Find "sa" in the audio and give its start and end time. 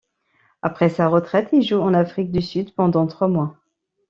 0.89-1.07